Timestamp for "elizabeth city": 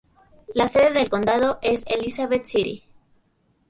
1.85-2.85